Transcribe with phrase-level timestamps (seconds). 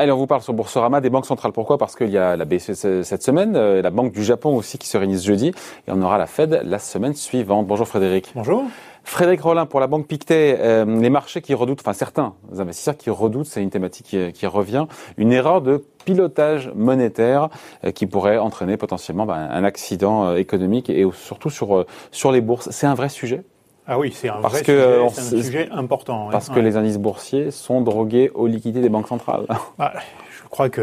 [0.00, 1.50] Allez, on vous parle sur Boursorama des banques centrales.
[1.50, 1.76] Pourquoi?
[1.76, 4.86] Parce qu'il y a la BCE cette semaine, euh, la Banque du Japon aussi qui
[4.86, 7.66] se réunit jeudi, et on aura la Fed la semaine suivante.
[7.66, 8.30] Bonjour Frédéric.
[8.36, 8.62] Bonjour.
[9.02, 13.10] Frédéric Rollin pour la Banque Pictet, euh, les marchés qui redoutent, enfin certains investisseurs qui
[13.10, 14.86] redoutent, c'est une thématique qui, revient,
[15.16, 17.48] une erreur de pilotage monétaire
[17.82, 22.70] euh, qui pourrait entraîner potentiellement ben, un accident économique et surtout sur, sur les bourses.
[22.70, 23.42] C'est un vrai sujet?
[23.90, 26.28] Ah oui, c'est un, vrai sujet, un sujet important.
[26.30, 29.46] Parce que les indices boursiers sont drogués aux liquidités des banques centrales.
[29.78, 29.94] Bah,
[30.42, 30.80] je crois que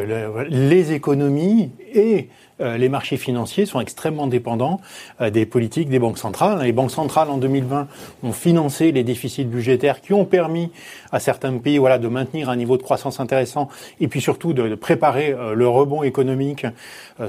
[0.49, 2.29] les économies et
[2.61, 4.79] euh, les marchés financiers sont extrêmement dépendants
[5.19, 6.61] euh, des politiques des banques centrales.
[6.63, 7.87] Les banques centrales en 2020
[8.23, 10.71] ont financé les déficits budgétaires qui ont permis
[11.11, 13.67] à certains pays voilà, de maintenir un niveau de croissance intéressant
[13.99, 16.65] et puis surtout de, préparer euh, le rebond économique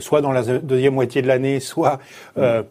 [0.00, 2.00] soit dans la deuxième moitié de l'année, soit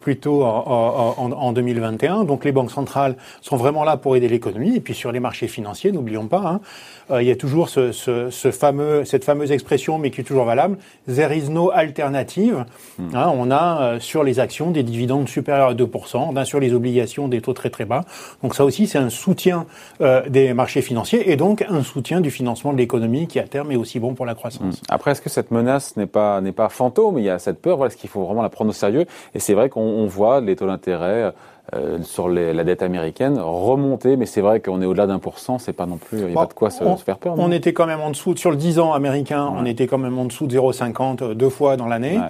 [0.00, 2.24] plutôt en, en, en, 2021.
[2.24, 4.76] Donc les banques centrales sont vraiment là pour aider l'économie.
[4.76, 6.60] Et puis sur les marchés financiers, n'oublions pas,
[7.08, 10.78] hein, il y a toujours ce fameux, cette fameuse expression, mais qui est toujours valable,
[11.06, 12.64] there is no alternative
[12.98, 13.14] Hmm.
[13.14, 16.60] Hein, on a euh, sur les actions des dividendes supérieurs à 2%, on a sur
[16.60, 18.04] les obligations des taux très très bas.
[18.42, 19.66] Donc ça aussi, c'est un soutien
[20.00, 23.72] euh, des marchés financiers et donc un soutien du financement de l'économie qui à terme
[23.72, 24.80] est aussi bon pour la croissance.
[24.80, 24.86] Hmm.
[24.88, 27.18] Après, est-ce que cette menace n'est pas n'est pas fantôme?
[27.18, 27.76] Il y a cette peur.
[27.76, 29.06] Voilà, est-ce qu'il faut vraiment la prendre au sérieux?
[29.34, 31.32] Et c'est vrai qu'on voit les taux d'intérêt.
[31.74, 35.58] Euh, sur la dette américaine remonter, mais c'est vrai qu'on est au-delà d'un pour cent,
[35.58, 37.34] c'est pas non plus, il n'y a pas de quoi se, faire peur.
[37.38, 40.16] On était quand même en dessous, sur le 10 ans américain, on était quand même
[40.16, 42.20] en dessous de 0,50 euh, deux fois dans l'année.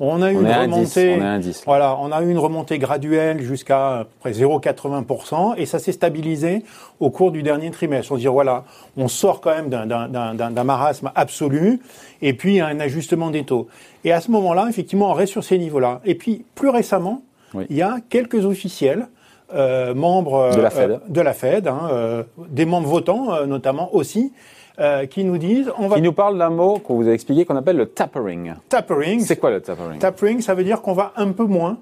[0.00, 1.20] On a eu une remontée,
[1.66, 6.64] voilà, on a eu une remontée graduelle jusqu'à près 0,80% et ça s'est stabilisé
[6.98, 8.10] au cours du dernier trimestre.
[8.10, 8.64] On se dit voilà,
[8.96, 11.80] on sort quand même d'un marasme absolu
[12.22, 13.68] et puis un ajustement des taux.
[14.02, 16.00] Et à ce moment-là, effectivement, on reste sur ces niveaux-là.
[16.06, 17.20] Et puis plus récemment,
[17.68, 19.08] il y a quelques officiels,
[19.52, 23.94] euh, membres de la Fed, euh, de la Fed hein, euh, des membres votants notamment
[23.94, 24.32] aussi,
[25.10, 27.56] qui nous disent on va qui nous parlent d'un mot qu'on vous a expliqué qu'on
[27.56, 28.54] appelle le tapering.
[28.70, 29.20] Tapering.
[29.20, 29.98] C'est quoi le tapering?
[29.98, 31.76] Tapering, ça veut dire qu'on va un peu moins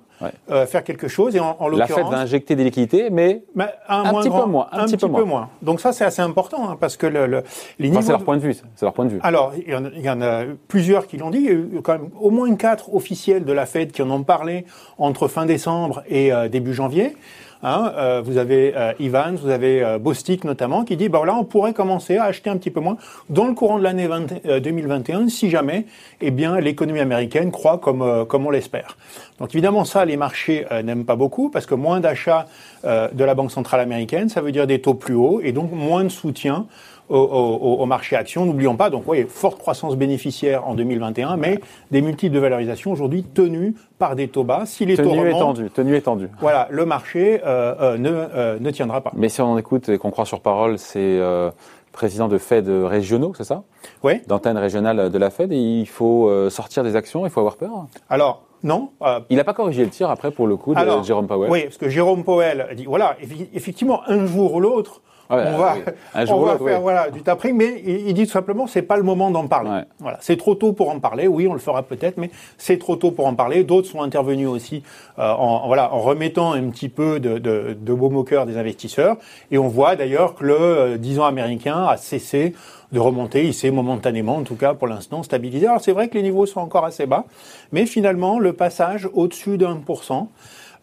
[0.50, 1.36] euh, faire quelque chose.
[1.36, 3.42] Et en, en la Fed va injecter des liquidités, mais,
[3.88, 4.68] un, petit peu moins.
[4.72, 5.48] Un, petit, peu, moins.
[5.62, 7.42] Donc ça, c'est assez important hein, parce que le, le,
[7.78, 8.02] les niveaux.
[8.02, 8.54] c'est leur point de vue.
[8.54, 9.20] C'est leur point de vue.
[9.22, 11.38] Alors, il y, en, il y en, a plusieurs qui l'ont dit.
[11.38, 14.10] Il y a eu quand même au moins quatre officiels de la Fed qui en
[14.10, 14.64] ont parlé
[14.98, 17.14] entre fin décembre et euh, début janvier.
[17.62, 21.34] Hein, euh, vous avez euh, Evans, vous avez euh, Bostic notamment, qui dit, bah là,
[21.34, 22.96] on pourrait commencer à acheter un petit peu moins
[23.30, 24.08] dans le courant de l'année
[24.44, 25.86] 2021, si jamais,
[26.20, 28.96] eh bien, l'économie américaine croit comme, comme on l'espère.
[29.40, 32.46] Donc évidemment, ça, les marchés n'aiment pas beaucoup, parce que moins d'achats
[32.84, 36.02] de la Banque centrale américaine, ça veut dire des taux plus hauts, et donc moins
[36.04, 36.66] de soutien
[37.08, 38.44] au, au, au marché action.
[38.44, 41.60] N'oublions pas, donc oui, forte croissance bénéficiaire en 2021, mais
[41.90, 44.66] des multiples de valorisation aujourd'hui tenus par des taux bas.
[44.66, 46.28] Si les tenue taux remontent, tenue étendue.
[46.40, 49.12] Voilà, le marché euh, euh, ne, euh, ne tiendra pas.
[49.14, 51.50] Mais si on en écoute et qu'on croit sur parole, c'est euh,
[51.92, 53.62] président de Fed régionaux, c'est ça?
[54.02, 54.20] Oui.
[54.26, 57.86] D'antenne régionale de la Fed, et il faut sortir des actions, il faut avoir peur?
[58.08, 58.90] Alors, non.
[59.30, 61.50] il n'a pas corrigé le tir après pour le coup de Jérôme Powell.
[61.50, 63.16] Oui, parce que Jérôme Powell dit voilà,
[63.54, 65.76] effectivement, un jour ou l'autre, on va,
[66.14, 69.30] on va faire voilà, du tapering, mais il, dit tout simplement c'est pas le moment
[69.30, 69.82] d'en parler.
[69.98, 71.28] Voilà, c'est trop tôt pour en parler.
[71.28, 73.64] Oui, on le fera peut-être, mais c'est trop tôt pour en parler.
[73.64, 74.82] D'autres sont intervenus aussi
[75.18, 79.16] euh, en, voilà, en remettant un petit peu de, de, de beau moqueur des investisseurs.
[79.50, 82.54] Et on voit d'ailleurs que le 10 euh, ans américain a cessé
[82.92, 83.44] de remonter.
[83.44, 85.66] Il s'est momentanément, en tout cas pour l'instant, stabilisé.
[85.66, 87.24] Alors c'est vrai que les niveaux sont encore assez bas,
[87.72, 90.30] mais finalement le passage au-dessus d'un pour cent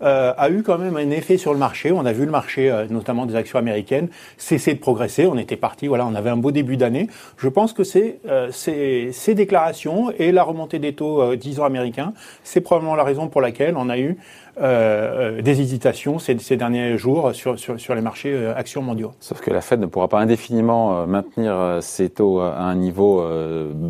[0.02, 1.92] euh, a eu quand même un effet sur le marché.
[1.92, 5.26] On a vu le marché, euh, notamment des actions américaines, cesser de progresser.
[5.26, 7.08] On était parti, voilà, on avait un beau début d'année.
[7.38, 11.66] Je pense que c'est euh, ces, ces, déclarations et la remontée des taux 10 ans
[11.66, 12.14] américains,
[12.44, 14.18] c'est probablement la raison pour laquelle on a eu
[14.58, 19.12] des hésitations ces, ces, derniers jours sur, sur, sur les marchés actions mondiaux.
[19.20, 23.22] Sauf que la Fed ne pourra pas indéfiniment maintenir ses taux à un niveau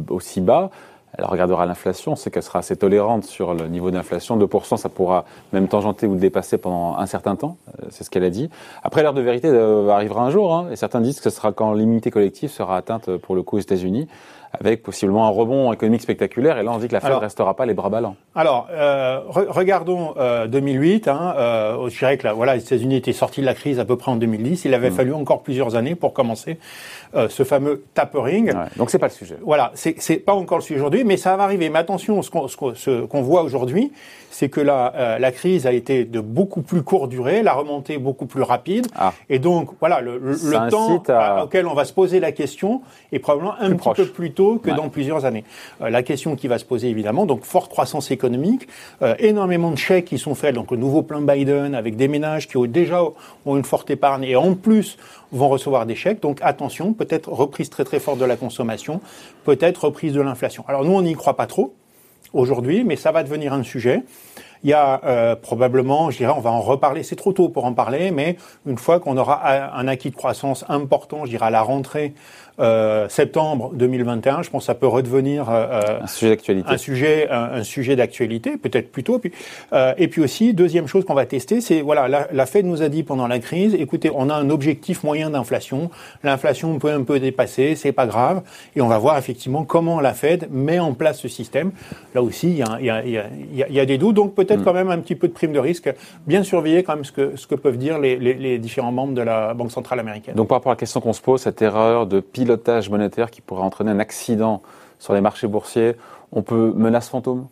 [0.09, 0.71] aussi bas
[1.17, 4.37] elle regardera l'inflation, on sait qu'elle sera assez tolérante sur le niveau d'inflation.
[4.37, 8.09] 2%, ça pourra même tangenter ou le dépasser pendant un certain temps, euh, c'est ce
[8.09, 8.49] qu'elle a dit.
[8.83, 11.51] Après, l'heure de vérité euh, arrivera un jour, hein, et certains disent que ce sera
[11.51, 14.07] quand l'immunité collective sera atteinte pour le coup aux États-Unis
[14.59, 16.57] avec possiblement un rebond économique spectaculaire.
[16.57, 18.15] Et là, on dit que la Fed ne restera pas les bras ballants.
[18.35, 20.13] Alors, euh, regardons
[20.47, 21.07] 2008.
[21.07, 23.85] Hein, euh, je dirais que là, voilà, les États-Unis étaient sortis de la crise à
[23.85, 24.65] peu près en 2010.
[24.65, 24.93] Il avait mm.
[24.93, 26.57] fallu encore plusieurs années pour commencer
[27.15, 28.47] euh, ce fameux tapering.
[28.47, 29.37] Ouais, donc, c'est pas le sujet.
[29.41, 31.69] Voilà, c'est pas encore le sujet aujourd'hui, mais ça va arriver.
[31.69, 32.29] Mais attention, ce
[33.05, 33.91] qu'on voit aujourd'hui,
[34.29, 37.97] c'est que la, euh, la crise a été de beaucoup plus courte durée, la remontée
[37.97, 38.87] beaucoup plus rapide.
[38.95, 39.13] Ah.
[39.29, 41.01] Et donc, voilà, le, le temps
[41.43, 42.81] auquel on va se poser la question
[43.11, 45.43] est probablement un petit peu plus tôt tôt que dans plusieurs années.
[45.79, 48.67] la question qui va se poser évidemment, donc forte croissance économique,
[49.19, 52.57] énormément de chèques qui sont faits, donc le nouveau plan Biden avec des ménages qui
[52.57, 53.01] ont déjà
[53.45, 54.97] ont une forte épargne et en plus
[55.31, 56.21] vont recevoir des chèques.
[56.21, 59.01] Donc attention, peut-être reprise très très forte de la consommation,
[59.43, 60.63] peut-être reprise de l'inflation.
[60.67, 61.73] Alors nous, on n'y croit pas trop
[62.33, 64.03] aujourd'hui, mais ça va devenir un sujet.
[64.63, 67.65] Il y a euh, probablement, je dirais, on va en reparler, c'est trop tôt pour
[67.65, 69.47] en parler, mais une fois qu'on aura
[69.77, 72.15] un acquis de croissance important, je dirais à la rentrée
[72.59, 76.69] euh, septembre 2021, je pense que ça peut redevenir euh, euh, un sujet d'actualité.
[76.69, 79.19] Un sujet, un, sujet d'actualité, peut-être plutôt.
[79.19, 79.31] Puis,
[79.73, 82.81] euh, et puis aussi, deuxième chose qu'on va tester, c'est voilà, la, la, Fed nous
[82.81, 85.89] a dit pendant la crise, écoutez, on a un objectif moyen d'inflation.
[86.23, 88.41] L'inflation peut un peu dépasser, c'est pas grave,
[88.75, 91.71] et on va voir effectivement comment la Fed met en place ce système.
[92.13, 93.17] Là aussi, il y a, il y a, il y
[93.63, 94.63] a, il y a des doutes, donc peut-être mm.
[94.63, 95.93] quand même un petit peu de prime de risque.
[96.25, 99.13] Bien surveiller quand même ce que ce que peuvent dire les, les, les différents membres
[99.13, 100.35] de la Banque centrale américaine.
[100.35, 103.31] Donc par rapport à la question qu'on se pose, cette erreur de pile pilotage monétaire
[103.31, 104.61] qui pourrait entraîner un accident
[104.99, 105.95] sur les marchés boursiers,
[106.31, 107.47] on peut menace fantôme?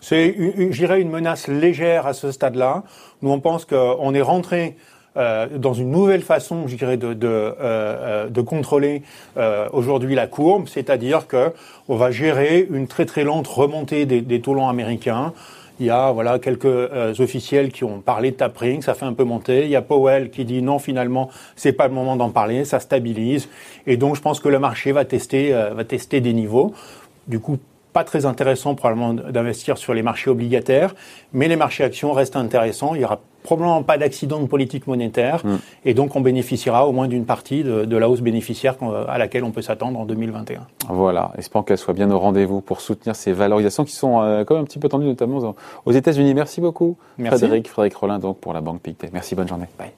[0.00, 2.82] C'est, je dirais, une menace légère à ce stade-là.
[3.22, 4.76] Nous, on pense qu'on est rentré
[5.16, 9.02] euh, dans une nouvelle façon, je dirais, de, de, euh, contrôler
[9.36, 11.52] euh, aujourd'hui la courbe, c'est-à-dire que
[11.88, 15.32] on va gérer une très très lente remontée des, des taux longs américains.
[15.80, 19.12] Il y a voilà quelques euh, officiels qui ont parlé de tapering, ça fait un
[19.12, 19.64] peu monter.
[19.64, 22.78] Il y a Powell qui dit non finalement c'est pas le moment d'en parler, ça
[22.80, 23.48] stabilise.
[23.86, 26.74] Et donc je pense que le marché va tester euh, va tester des niveaux.
[27.26, 27.58] Du coup
[27.94, 30.94] pas très intéressant probablement d'investir sur les marchés obligataires,
[31.32, 32.94] mais les marchés actions restent intéressants.
[32.94, 35.56] Il y aura probablement pas d'accident de politique monétaire, mm.
[35.84, 38.74] et donc on bénéficiera au moins d'une partie de, la hausse bénéficiaire
[39.08, 40.66] à laquelle on peut s'attendre en 2021.
[40.88, 44.54] Voilà, espérons qu'elle soit bien au rendez-vous pour soutenir ces valorisations qui sont euh, quand
[44.54, 45.54] même un petit peu tendues, notamment
[45.84, 46.34] aux États-Unis.
[46.34, 47.38] Merci beaucoup, Merci.
[47.38, 49.10] Frédéric, Frédéric Rollin, donc pour la Banque Pictet.
[49.12, 49.66] Merci, bonne journée.
[49.78, 49.92] Bye.